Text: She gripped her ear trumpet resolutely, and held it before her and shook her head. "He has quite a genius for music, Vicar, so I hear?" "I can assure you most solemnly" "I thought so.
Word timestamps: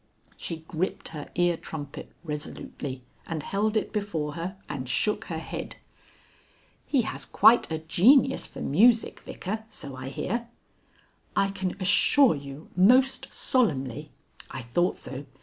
She 0.35 0.61
gripped 0.67 1.09
her 1.09 1.29
ear 1.35 1.55
trumpet 1.57 2.11
resolutely, 2.23 3.03
and 3.27 3.43
held 3.43 3.77
it 3.77 3.93
before 3.93 4.33
her 4.33 4.57
and 4.67 4.89
shook 4.89 5.25
her 5.25 5.37
head. 5.37 5.75
"He 6.87 7.03
has 7.03 7.23
quite 7.23 7.71
a 7.71 7.77
genius 7.77 8.47
for 8.47 8.61
music, 8.61 9.19
Vicar, 9.19 9.63
so 9.69 9.95
I 9.95 10.09
hear?" 10.09 10.47
"I 11.35 11.49
can 11.51 11.75
assure 11.79 12.33
you 12.33 12.71
most 12.75 13.27
solemnly" 13.31 14.09
"I 14.49 14.63
thought 14.63 14.97
so. 14.97 15.27